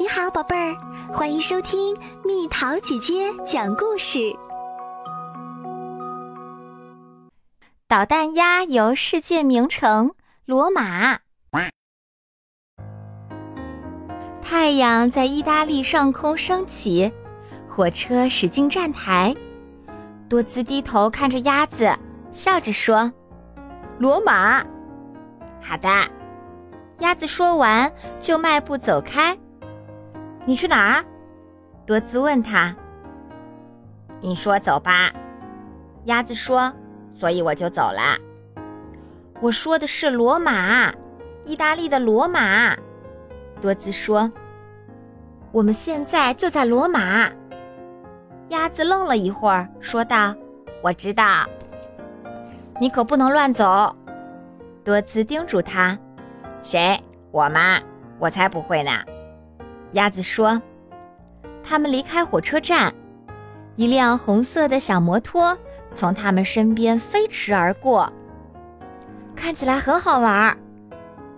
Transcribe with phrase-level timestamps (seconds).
[0.00, 0.76] 你好，宝贝儿，
[1.12, 4.32] 欢迎收听蜜桃姐姐讲故事。
[7.88, 10.14] 导弹鸭游世界名城
[10.44, 11.18] 罗马。
[14.40, 17.12] 太阳在意大利上空升起，
[17.68, 19.34] 火车驶进站台。
[20.28, 21.92] 多兹低头看着鸭子，
[22.30, 23.12] 笑着说
[23.98, 24.64] ：“罗马。”
[25.60, 25.88] 好的。
[27.00, 29.36] 鸭子说完，就迈步走开。
[30.48, 31.04] 你去哪儿？
[31.84, 32.74] 多兹问他。
[34.18, 35.12] 你说走吧，
[36.06, 36.72] 鸭子说，
[37.12, 38.16] 所以我就走了。
[39.42, 40.90] 我说的是罗马，
[41.44, 42.74] 意大利的罗马。
[43.60, 44.32] 多兹说，
[45.52, 47.30] 我们现在就在罗马。
[48.48, 50.34] 鸭子愣了一会儿，说道
[50.80, 51.46] ：“我知道，
[52.80, 53.94] 你可不能乱走。”
[54.82, 55.98] 多兹叮嘱他
[56.64, 56.98] ：“谁？
[57.32, 57.78] 我妈？
[58.18, 58.92] 我才不会呢。”
[59.92, 60.60] 鸭子说
[61.64, 62.92] ：“他们离开火车站，
[63.76, 65.56] 一辆红色的小摩托
[65.94, 68.12] 从他们身边飞驰而过，
[69.34, 70.56] 看起来很好玩。”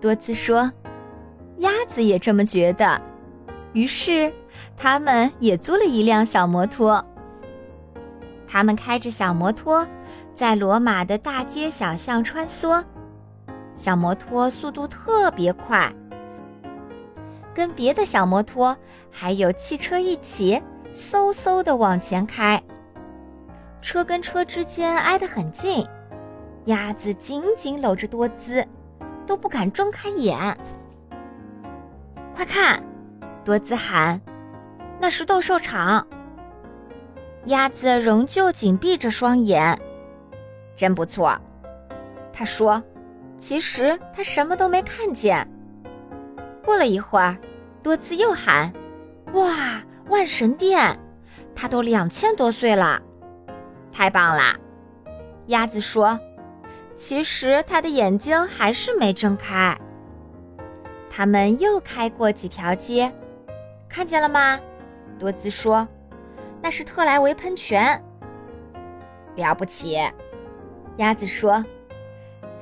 [0.01, 0.71] 多兹说
[1.59, 3.01] ：“鸭子也这么觉得。”
[3.73, 4.33] 于是，
[4.77, 7.05] 他们也租了一辆小摩托。
[8.49, 9.87] 他们开着小摩托，
[10.35, 12.83] 在罗马的大街小巷穿梭。
[13.77, 15.95] 小摩托速度特别快。
[17.55, 18.77] 跟别的小摩托
[19.11, 20.61] 还有汽车一起，
[20.95, 22.63] 嗖嗖地往前开。
[23.83, 25.87] 车跟车之间挨得很近，
[26.67, 28.67] 鸭子紧紧搂着多姿，
[29.27, 30.37] 都不敢睁开眼。
[32.35, 32.83] 快看，
[33.45, 34.21] 多姿喊
[35.01, 36.07] ：“那是斗兽场。”
[37.47, 39.79] 鸭子仍旧紧闭着双眼。
[40.77, 41.37] 真不错，
[42.33, 42.83] 他说
[43.39, 45.47] ：“其实他什么都没看见。”
[46.71, 47.37] 过了一会儿，
[47.83, 48.73] 多兹又喊
[49.35, 50.97] ：“哇，万神殿！
[51.53, 53.03] 它都两千多岁了，
[53.91, 54.57] 太棒了！”
[55.49, 56.17] 鸭子说
[56.97, 59.77] ：“其实他的眼睛还是没睁开。”
[61.11, 63.13] 他们又开过几条街，
[63.89, 64.57] 看见了吗？
[65.19, 65.89] 多兹说
[66.63, 68.01] ：“那是特莱维喷泉。”
[69.35, 69.99] 了不起！
[70.99, 71.65] 鸭子说：“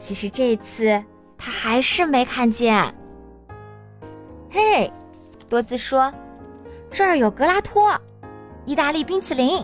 [0.00, 1.04] 其实这次
[1.36, 2.94] 他还是没看见。”
[4.50, 4.90] 嘿，
[5.48, 6.12] 多兹说
[6.90, 8.00] ：“这儿有格拉托，
[8.64, 9.62] 意大利冰淇淋。”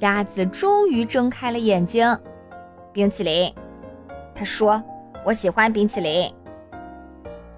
[0.00, 2.18] 鸭子终于睁开了眼睛。
[2.92, 3.54] 冰淇淋，
[4.34, 4.82] 他说
[5.24, 6.32] ：“我喜欢冰淇淋。”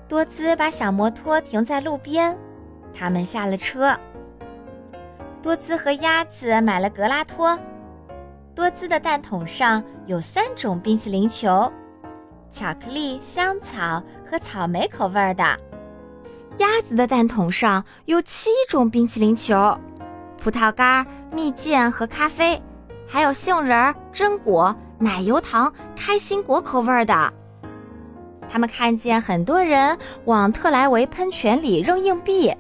[0.09, 2.37] 多兹把小摩托停在路边，
[2.95, 3.97] 他们下了车。
[5.41, 7.59] 多兹和鸭子买了格拉托。
[8.55, 11.73] 多兹的蛋筒上有三种冰淇淋球：
[12.51, 15.45] 巧克力、香草和草莓口味的。
[16.59, 19.79] 鸭子的蛋筒上有七种冰淇淋球：
[20.37, 22.61] 葡萄干、蜜饯和咖啡，
[23.09, 27.33] 还有杏仁、榛果、奶油糖、开心果口味的。
[28.51, 29.97] 他们看见很多人
[30.27, 32.55] 往特莱维喷泉里扔硬币。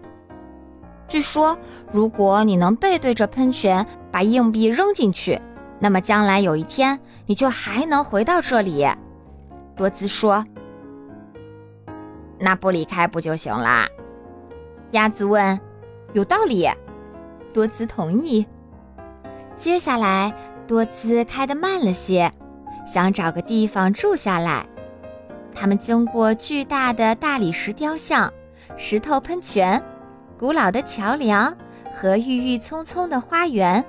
[1.06, 1.56] 据说，
[1.92, 5.38] 如果你能背对着喷泉把硬币扔进去，
[5.78, 8.88] 那么将来有一天你就还能回到这里。
[9.76, 10.42] 多兹说。
[12.42, 13.86] 那不离开不就行了？
[14.90, 15.58] 鸭子问。
[16.12, 16.68] 有道理。
[17.54, 18.44] 多兹同意。
[19.56, 20.34] 接下来，
[20.66, 22.32] 多兹开得慢了些，
[22.84, 24.66] 想找个地方住下来。
[25.54, 28.32] 他们经过巨大的大理石雕像、
[28.76, 29.80] 石头喷泉、
[30.36, 31.56] 古老的桥梁
[31.94, 33.84] 和郁郁葱葱的花园。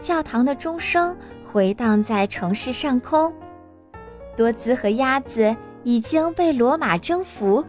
[0.00, 3.34] 教堂的钟声回荡在城市上空。
[4.36, 5.56] 多兹和鸭子。
[5.86, 7.64] 已经被罗马征服。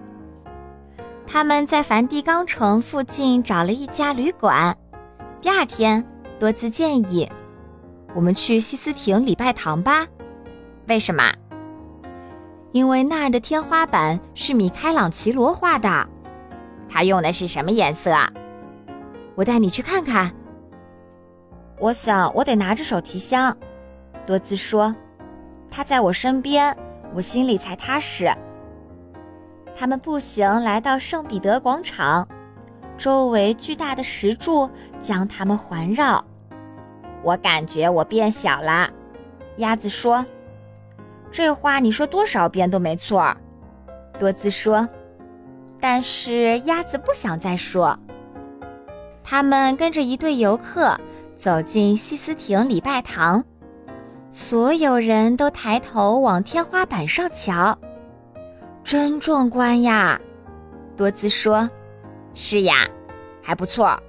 [1.28, 4.76] 他们在梵蒂冈城附近找了一家旅馆。
[5.40, 6.04] 第二天，
[6.40, 7.30] 多兹建议
[8.16, 10.08] ：“我们去西斯廷礼拜堂吧。”
[10.90, 11.32] 为什么？
[12.72, 16.10] 因为那儿的天花板是米开朗琪罗画的。
[16.90, 18.18] 他用的是什么颜色？
[19.36, 20.32] 我带你去看看。
[21.80, 23.56] 我想我得拿着手提箱。
[24.26, 24.96] 多兹说
[25.70, 26.76] ：“他在我身边。”
[27.18, 28.30] 我心里才踏实。
[29.76, 32.28] 他们步行来到圣彼得广场，
[32.96, 34.70] 周围巨大的石柱
[35.00, 36.24] 将他们环绕。
[37.24, 38.88] 我感觉我变小了，
[39.56, 40.24] 鸭子说
[41.32, 43.36] ：“这话你说多少遍都没错。”
[44.20, 44.88] 多兹说。
[45.80, 47.98] 但是鸭子不想再说。
[49.24, 50.96] 他们跟着一队游客
[51.36, 53.44] 走进西斯廷礼拜堂。
[54.40, 57.76] 所有人都抬头往天花板上瞧，
[58.84, 60.22] 真壮观呀！
[60.96, 61.68] 多兹说
[62.36, 62.88] ：“是呀，
[63.42, 64.00] 还不错。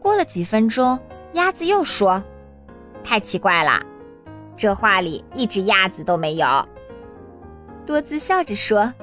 [0.00, 0.96] 过了几分钟，
[1.32, 2.22] 鸭子又说
[3.02, 3.82] ：“太奇怪了，
[4.56, 6.46] 这画里一只鸭子都没有。”
[7.84, 8.94] 多姿笑着说：“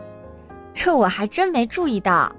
[0.74, 2.34] 这我还真没注意到。”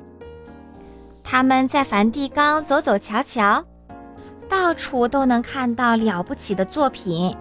[1.22, 3.62] 他们在梵蒂冈走走瞧瞧，
[4.48, 7.36] 到处都能看到了不起的作品。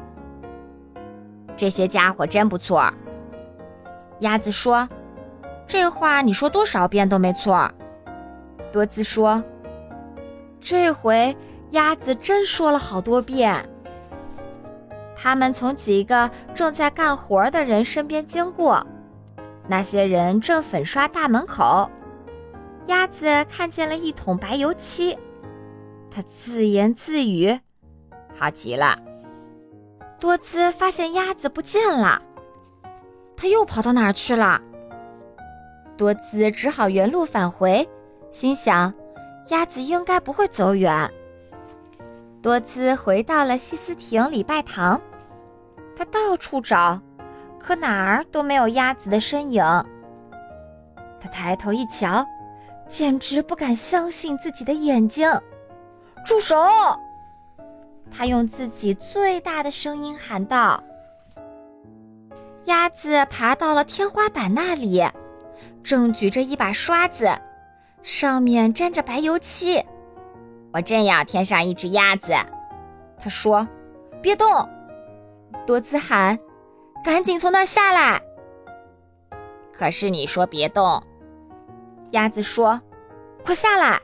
[1.56, 2.94] 这些家伙真不错，
[4.20, 4.88] 鸭子说
[5.68, 7.72] ：“这话你说多少遍都没错。”
[8.72, 9.44] 多姿说
[10.62, 11.36] ：“这回
[11.72, 13.68] 鸭子真说了好多遍。”
[15.16, 18.86] 他们从几个正在干活的人身边经过，
[19.68, 21.90] 那些人正粉刷大门口。
[22.86, 25.18] 鸭子看见了一桶白油漆，
[26.18, 27.60] 他自言自语
[28.36, 28.98] ：“好极了。”
[30.20, 32.20] 多姿发现鸭子不见了，
[33.36, 34.60] 它又跑到哪儿去了？
[35.96, 37.88] 多姿只好原路返回，
[38.32, 38.92] 心想：
[39.50, 41.08] 鸭子应该不会走远。
[42.42, 45.00] 多姿回到了西斯廷礼拜堂，
[45.96, 47.00] 他到处找，
[47.60, 49.64] 可哪儿都没有鸭子的身影。
[51.22, 52.26] 他抬头一瞧，
[52.88, 55.30] 简直不敢相信自己的眼睛！
[56.26, 56.56] 住手！
[58.10, 60.82] 他用自己最大的声音喊道
[62.66, 65.06] ：“鸭子爬到了天花板那里，
[65.84, 67.30] 正举着一把刷子，
[68.02, 69.84] 上面沾着白油漆。
[70.74, 72.34] 我正要添上一只鸭子。”
[73.20, 73.68] 他说
[74.22, 74.48] ：“别动！”
[75.68, 76.40] 多兹喊
[77.04, 78.22] ：“赶紧从那儿下来！”
[79.74, 81.04] 可是你说别动，
[82.12, 82.80] 鸭子说
[83.44, 84.00] ：“快下来！”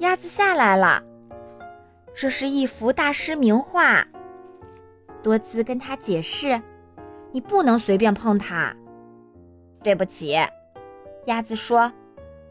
[0.00, 1.02] 鸭子下来了。
[2.14, 4.04] 这是一幅大师名画。
[5.22, 6.60] 多兹跟他解释
[7.32, 8.74] ：“你不能随便碰它。”
[9.84, 10.38] 对不起，
[11.26, 11.92] 鸭子说：“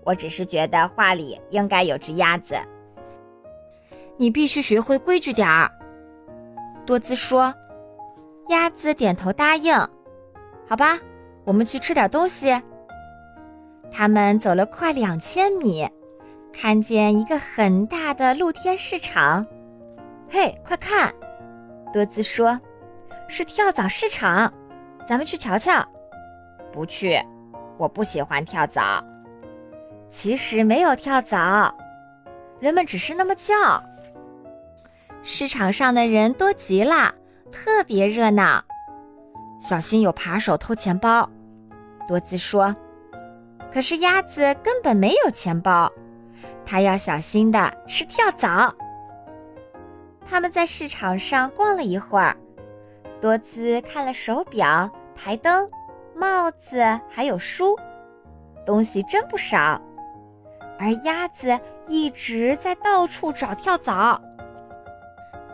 [0.06, 2.56] 我只是觉得画里应该有只鸭子。”
[4.18, 5.72] 你必须学会规矩点儿。”
[6.86, 7.54] 多兹说。
[8.50, 9.76] 鸭子点头答应
[10.68, 11.00] ：“好吧，
[11.46, 12.60] 我们去吃点东西。”
[13.92, 15.88] 他们走了快两千米。
[16.62, 19.48] 看见一个很大的露天市场，
[20.30, 21.10] 嘿，快看！
[21.94, 22.60] 多兹说
[23.30, 24.54] ：“是跳蚤市场，
[25.08, 25.82] 咱们去瞧瞧。”
[26.70, 27.18] 不去，
[27.78, 29.02] 我不喜欢跳蚤。
[30.10, 31.74] 其实没有跳蚤，
[32.60, 33.82] 人们只是那么叫。
[35.24, 37.16] 市场上的人多极了，
[37.54, 38.62] 特别热闹。
[39.62, 41.30] 小心有扒手偷钱包，
[42.06, 42.76] 多兹说。
[43.72, 45.90] 可是鸭子根本没有钱包。
[46.70, 48.72] 他要小心的是跳蚤。
[50.30, 52.38] 他们在市场上逛了一会儿，
[53.20, 55.68] 多兹看了手表、台灯、
[56.14, 57.76] 帽子，还有书，
[58.68, 59.82] 东西真不少。
[60.78, 64.22] 而鸭子一直在到处找跳蚤。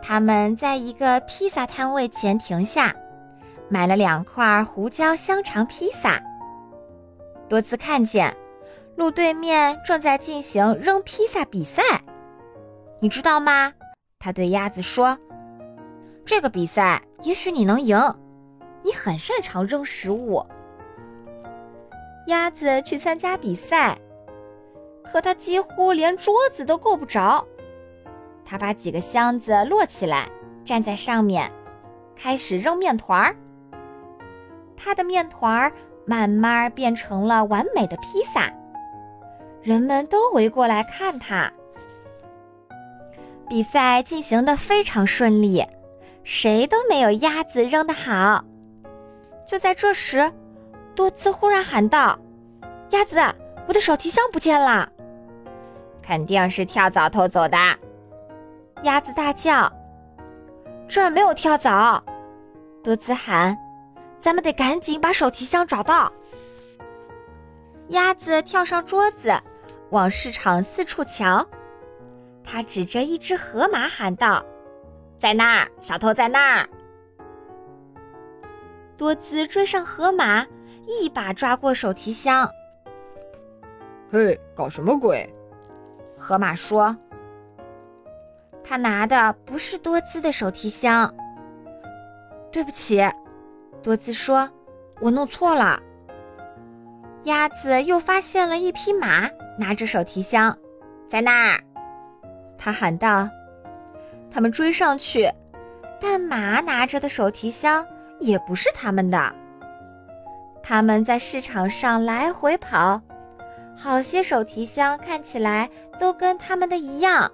[0.01, 2.93] 他们在一个披萨摊位前停下，
[3.69, 6.21] 买了两块胡椒香肠披萨。
[7.47, 8.35] 多兹看见。
[8.95, 11.83] 路对面正在进行扔披萨比赛，
[13.01, 13.73] 你知道吗？
[14.19, 15.17] 他对鸭子说
[16.25, 17.97] ：“这个比赛也许你能赢，
[18.83, 20.45] 你很擅长扔食物。”
[22.27, 23.97] 鸭子去参加比赛，
[25.03, 27.45] 可他几乎连桌子都够不着。
[28.45, 30.29] 他把几个箱子摞起来，
[30.63, 31.51] 站在上面，
[32.15, 33.35] 开始扔面团儿。
[34.77, 35.71] 他的面团儿
[36.05, 38.49] 慢慢变成了完美的披萨。
[39.65, 41.51] 人们都围过来看他。
[43.49, 45.65] 比赛进行的非常顺利，
[46.23, 48.45] 谁都没有鸭子扔得好。
[49.47, 50.31] 就在这时，
[50.93, 52.15] 多兹忽然喊道
[52.91, 53.19] ：“鸭子，
[53.67, 54.87] 我的手提箱不见了！”
[55.99, 57.57] 肯定是跳蚤偷走的。
[58.83, 59.71] 鸭子大叫
[60.87, 62.03] ：“这儿没有跳蚤！”
[62.83, 63.57] 多兹喊
[64.21, 66.11] ：“咱们得赶紧把手提箱找到。”
[67.89, 69.33] 鸭子跳上桌子。
[69.91, 71.45] 往市场四处瞧，
[72.43, 74.43] 他指着一只河马喊道
[75.17, 76.69] ：“在那儿，小偷在那儿！”
[78.97, 80.45] 多兹追上河马，
[80.85, 82.49] 一把抓过手提箱。
[84.11, 85.31] “嘿，搞什么鬼？”
[86.17, 86.95] 河马说。
[88.63, 91.13] 他拿的不是多兹的手提箱。
[92.51, 92.99] 对不起，
[93.83, 94.49] 多兹说
[94.99, 95.79] ：“我弄错了。”
[97.25, 99.29] 鸭子又发现了一匹马。
[99.57, 100.57] 拿着手提箱，
[101.07, 101.63] 在那儿，
[102.57, 103.29] 他喊道
[104.29, 105.31] ：“他们追上去，
[105.99, 107.85] 但马拿着的手提箱
[108.19, 109.33] 也不是他们的。
[110.61, 113.01] 他们在市场上来回跑，
[113.77, 115.69] 好些手提箱看起来
[115.99, 117.31] 都跟他们的一样。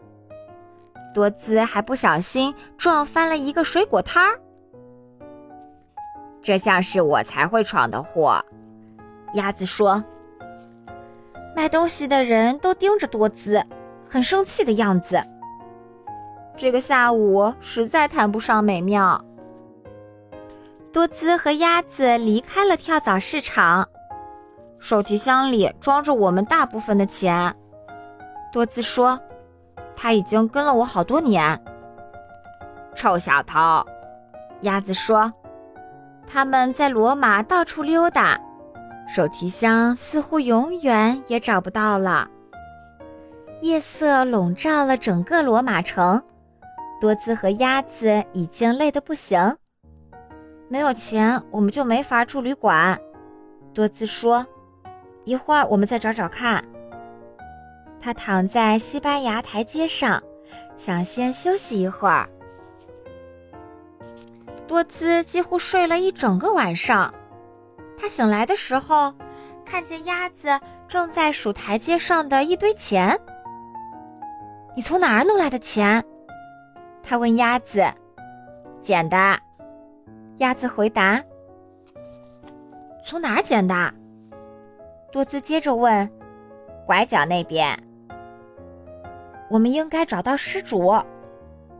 [1.13, 4.39] 多姿还不小心撞翻了一个水果摊儿。
[6.41, 8.43] 这像是我才会闯的祸，
[9.33, 10.03] 鸭子说。
[11.55, 13.63] 卖东西的人都盯着多姿，
[14.07, 15.21] 很生气的样子。
[16.55, 19.23] 这个下午实在谈不上美妙。
[20.91, 23.87] 多姿和鸭子离开了跳蚤市场，
[24.79, 27.55] 手提箱里装着我们大部分的钱。
[28.51, 29.19] 多姿说。
[29.93, 31.61] 他已经跟了我好多年。
[32.95, 33.85] 臭小偷，
[34.61, 35.31] 鸭子说
[36.25, 38.39] ：“他们在罗马到处溜达，
[39.13, 42.29] 手提箱似乎永远也找不到了。”
[43.61, 46.23] 夜色笼罩了整个罗马城，
[47.01, 49.57] 多姿和鸭子已经累得不行。
[50.69, 52.97] 没有钱，我们就没法住旅馆。
[53.73, 54.47] 多姿说
[55.25, 56.63] ：“一会儿我们再找找看。”
[58.01, 60.23] 他躺在西班牙台阶上，
[60.77, 62.27] 想先休息一会儿。
[64.67, 67.13] 多姿几乎睡了一整个晚上。
[68.01, 69.13] 他醒来的时候，
[69.63, 73.15] 看见鸭子正在数台阶上的一堆钱。
[74.75, 76.03] “你从哪儿弄来的钱？”
[77.03, 77.85] 他问鸭子。
[78.81, 79.39] “捡的。”
[80.37, 81.21] 鸭子回答。
[83.05, 83.93] “从哪儿捡的？”
[85.13, 86.09] 多姿接着问。
[86.87, 87.77] “拐角那边。”
[89.47, 90.91] 我们应该找到失主，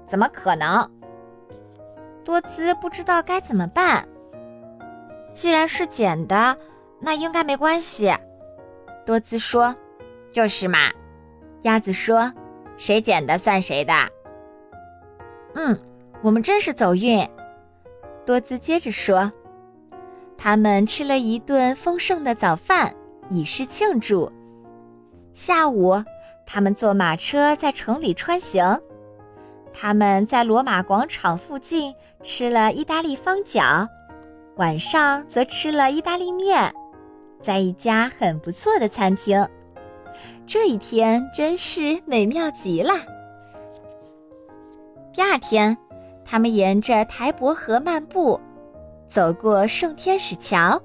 [0.06, 0.88] 怎么可能？
[2.24, 4.08] 多姿不知道该怎么办。
[5.34, 6.58] 既然是捡的，
[7.00, 8.14] 那应该没关系。
[9.06, 9.76] 多姿说
[10.32, 10.92] ：“就是嘛。”
[11.64, 12.32] 鸭子说
[12.78, 13.94] ：“谁捡的算谁的。”
[15.56, 15.78] 嗯，
[16.22, 17.28] 我们真是走运。
[18.26, 19.32] 多姿接着说
[20.38, 22.94] ：“他们吃了一顿丰盛的早饭，
[23.30, 24.32] 以示庆祝。
[25.34, 26.02] 下午。”
[26.44, 28.78] 他们坐马车在城里穿行，
[29.72, 33.88] 他们在罗马广场附近吃了意大利方饺，
[34.62, 36.72] 晚上则吃了意大利面，
[37.42, 39.44] 在一家很不错的餐厅。
[40.46, 42.94] 这一天真是美妙极了。
[45.12, 45.76] 第二天，
[46.24, 48.40] 他们沿着台伯河漫步，
[49.08, 50.80] 走过圣天使桥。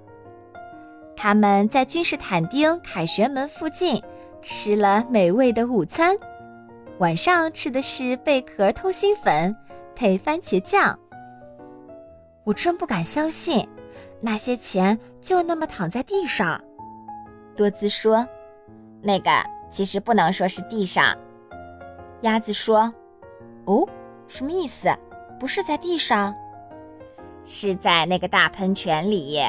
[1.14, 4.02] 他们在君士坦丁凯旋门附近。
[4.42, 6.16] 吃了美味的午餐，
[6.98, 9.54] 晚上吃的是贝壳通心粉
[9.94, 10.96] 配番茄酱。
[12.46, 13.68] 我真不敢相信，
[14.20, 16.62] 那些钱就那么躺在地上。
[17.56, 18.24] 多姿说
[19.02, 19.30] ：“那个
[19.68, 21.12] 其实不能说是地上。”
[22.22, 22.94] 鸭子说
[23.66, 23.84] ：“哦，
[24.28, 24.88] 什么意思？
[25.40, 26.32] 不是在地上，
[27.44, 29.42] 是在那个大喷泉里。”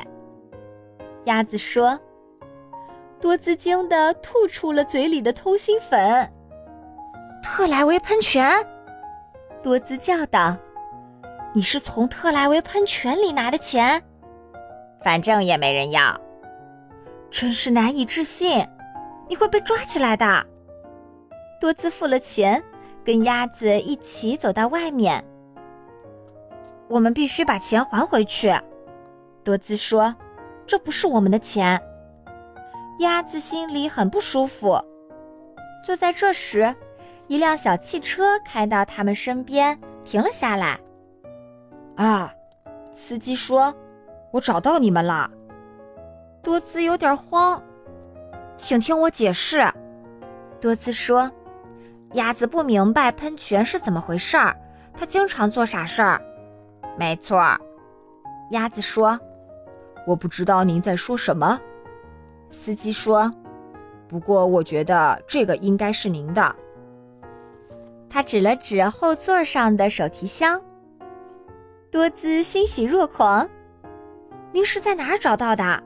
[1.25, 1.97] 鸭子说。
[3.19, 6.31] 多姿惊得吐出了嘴里的通心粉。
[7.41, 8.47] 特莱维喷泉，
[9.63, 10.55] 多姿叫道
[11.57, 13.99] ：“你是从特莱维喷泉里拿的钱？
[15.01, 16.15] 反正也没人要，
[17.31, 18.63] 真是难以置信！
[19.27, 20.45] 你会被抓起来的。”
[21.59, 22.63] 多姿付了钱，
[23.03, 25.25] 跟鸭子一起走到外面。
[26.87, 28.55] 我们必须把钱还回去，
[29.43, 30.15] 多姿说
[30.67, 31.81] ：“这不是我们的钱。”
[33.01, 34.79] 鸭子心里很不舒服。
[35.83, 36.75] 就在这时，
[37.25, 40.79] 一辆小汽车开到他们身边，停了下来。
[41.97, 42.33] 啊，
[42.93, 43.73] 司机说
[44.31, 45.29] ：“我找到你们了。”
[46.41, 47.61] 多姿有点慌，
[48.55, 49.67] 请听我解释。
[50.61, 51.29] 多姿说
[52.13, 54.55] ：“鸭子不明白喷泉是怎么回事儿，
[54.93, 56.21] 他经常做傻事儿。”
[56.97, 57.39] 没错，
[58.51, 59.19] 鸭子说
[60.05, 61.59] ：“我不知道您在说什么。”
[62.49, 63.31] 司机说
[64.07, 66.55] ：“不过我觉得这个应该是您的。”
[68.07, 70.61] 他指了指后座上的手提箱。
[71.91, 73.49] 多姿欣喜若狂
[74.51, 75.83] ：“您是在哪儿找到的？”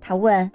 [0.00, 0.50] 他问。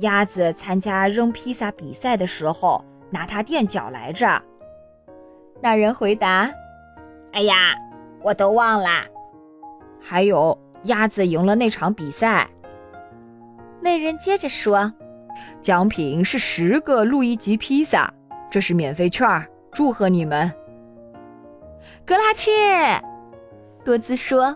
[0.00, 4.42] 鸭子参加扔披萨比赛的时候拿它垫脚来着。
[5.62, 6.50] 那人回答
[7.32, 7.74] ：“哎呀，
[8.22, 8.88] 我都忘了。”
[9.98, 12.46] 还有，鸭子赢了那场比赛。
[13.80, 14.92] 那人接着说
[15.62, 18.12] ：“奖品是十个路易吉披萨，
[18.50, 19.26] 这是免费券，
[19.72, 20.52] 祝贺你们。”
[22.04, 23.02] 格拉切，
[23.86, 24.54] 多兹说。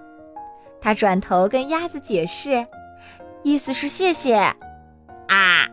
[0.82, 2.66] 他转头跟鸭子解释，
[3.44, 4.34] 意思是谢谢。
[4.34, 5.68] 啊，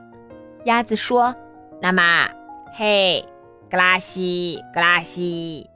[0.65, 1.33] 鸭子说
[1.81, 2.29] ：“那么，
[2.73, 3.25] 嘿，
[3.71, 5.67] 格拉西，格拉西，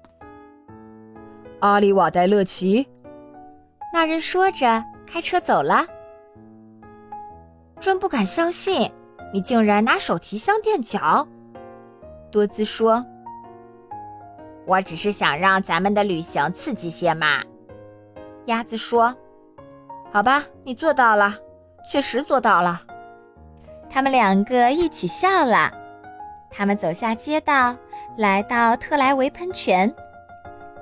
[1.61, 2.87] 阿里瓦戴勒奇。”
[3.93, 5.85] 那人说着开车走了。
[7.79, 8.91] 真不敢相信，
[9.33, 11.25] 你竟然拿手提箱垫脚。
[12.29, 13.03] 多兹说
[14.67, 17.41] ：“我只是想让咱们的旅行刺激些嘛。”
[18.45, 19.15] 鸭子说
[20.11, 21.35] ：“好吧，你做到了，
[21.89, 22.81] 确实做到了。”
[23.89, 25.71] 他们两个一起笑了。
[26.49, 27.75] 他们走下街道，
[28.17, 29.93] 来到特莱维喷泉。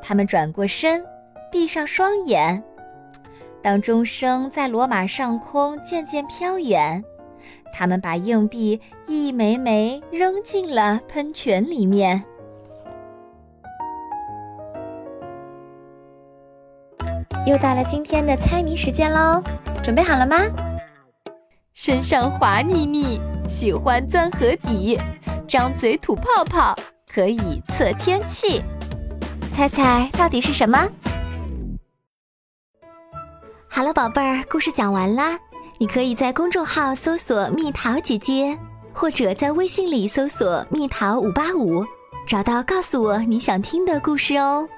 [0.01, 1.05] 他们转过身，
[1.51, 2.63] 闭上双眼。
[3.61, 7.03] 当钟声在罗马上空渐渐飘远，
[7.73, 12.23] 他们把硬币一枚枚扔进了喷泉里面。
[17.49, 19.41] 又到了今天的猜谜时间喽，
[19.83, 20.37] 准备好了吗？
[21.73, 24.99] 身上滑腻腻，喜欢钻河底，
[25.47, 26.75] 张嘴吐泡泡，
[27.11, 28.61] 可以测天气。
[29.51, 30.87] 猜猜到底是什么？
[33.67, 35.35] 好了，宝贝儿，故事讲完啦。
[35.79, 38.55] 你可以在公众号搜索“蜜桃姐姐”，
[38.93, 41.83] 或者在微信里搜索“蜜桃五八五”，
[42.29, 44.69] 找到告诉我你想听的故事哦。